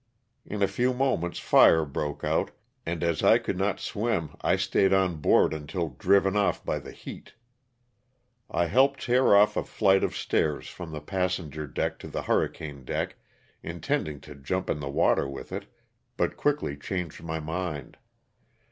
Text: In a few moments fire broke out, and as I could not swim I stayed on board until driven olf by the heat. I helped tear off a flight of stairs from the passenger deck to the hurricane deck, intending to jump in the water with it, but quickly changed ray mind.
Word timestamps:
In 0.47 0.63
a 0.63 0.67
few 0.67 0.95
moments 0.95 1.37
fire 1.37 1.85
broke 1.85 2.23
out, 2.23 2.49
and 2.87 3.03
as 3.03 3.21
I 3.21 3.37
could 3.37 3.55
not 3.59 3.79
swim 3.79 4.31
I 4.41 4.55
stayed 4.55 4.93
on 4.93 5.17
board 5.17 5.53
until 5.53 5.89
driven 5.89 6.35
olf 6.35 6.65
by 6.65 6.79
the 6.79 6.91
heat. 6.91 7.35
I 8.49 8.65
helped 8.65 9.03
tear 9.05 9.35
off 9.35 9.55
a 9.55 9.63
flight 9.63 10.03
of 10.03 10.15
stairs 10.17 10.67
from 10.67 10.91
the 10.91 11.01
passenger 11.01 11.67
deck 11.67 11.99
to 11.99 12.07
the 12.07 12.23
hurricane 12.23 12.83
deck, 12.83 13.15
intending 13.61 14.19
to 14.21 14.33
jump 14.33 14.71
in 14.71 14.79
the 14.79 14.89
water 14.89 15.29
with 15.29 15.51
it, 15.51 15.67
but 16.17 16.35
quickly 16.35 16.75
changed 16.77 17.21
ray 17.21 17.39
mind. 17.39 17.97